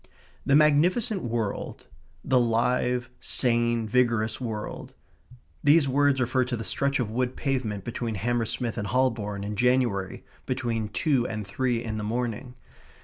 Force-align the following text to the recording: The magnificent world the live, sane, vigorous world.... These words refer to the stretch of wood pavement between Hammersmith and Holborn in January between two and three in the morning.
The 0.47 0.55
magnificent 0.55 1.21
world 1.21 1.85
the 2.25 2.39
live, 2.39 3.11
sane, 3.19 3.87
vigorous 3.87 4.41
world.... 4.41 4.95
These 5.63 5.87
words 5.87 6.19
refer 6.19 6.43
to 6.45 6.57
the 6.57 6.63
stretch 6.63 6.99
of 6.99 7.11
wood 7.11 7.35
pavement 7.35 7.83
between 7.83 8.15
Hammersmith 8.15 8.79
and 8.79 8.87
Holborn 8.87 9.43
in 9.43 9.55
January 9.55 10.23
between 10.47 10.89
two 10.89 11.27
and 11.27 11.45
three 11.45 11.83
in 11.83 11.97
the 11.99 12.03
morning. 12.03 12.55